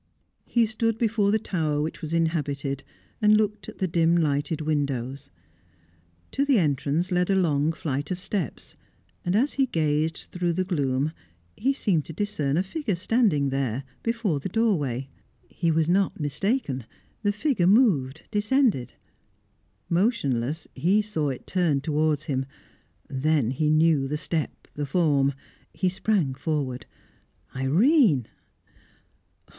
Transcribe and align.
He 0.47 0.65
stood 0.65 0.97
before 0.97 1.29
the 1.29 1.37
tower 1.37 1.79
which 1.79 2.01
was 2.01 2.11
inhabited, 2.11 2.83
and 3.21 3.37
looked 3.37 3.69
at 3.69 3.77
the 3.77 3.87
dim 3.87 4.17
lighted 4.17 4.59
windows. 4.61 5.29
To 6.31 6.43
the 6.43 6.57
entrance 6.57 7.11
led 7.11 7.29
a 7.29 7.35
long 7.35 7.71
flight 7.71 8.09
of 8.09 8.19
steps, 8.19 8.75
and 9.23 9.35
as 9.35 9.53
he 9.53 9.67
gazed 9.67 10.29
through 10.31 10.53
the 10.53 10.63
gloom, 10.63 11.11
he 11.55 11.71
seemed 11.71 12.03
to 12.05 12.13
discern 12.13 12.57
a 12.57 12.63
figure 12.63 12.95
standing 12.95 13.49
there, 13.49 13.83
before 14.01 14.39
the 14.39 14.49
doorway. 14.49 15.07
He 15.47 15.69
was 15.69 15.87
not 15.87 16.19
mistaken; 16.19 16.85
the 17.21 17.31
figure 17.31 17.67
moved, 17.67 18.23
descended. 18.31 18.93
Motionless, 19.87 20.67
he 20.73 21.03
saw 21.03 21.29
it 21.29 21.45
turn 21.45 21.79
towards 21.79 22.23
him. 22.23 22.47
Then 23.07 23.51
he 23.51 23.69
knew 23.69 24.07
the 24.07 24.17
step, 24.17 24.67
the 24.73 24.87
form; 24.87 25.35
he 25.71 25.89
sprang 25.89 26.33
forward. 26.33 26.87
"Irene!" 27.55 28.25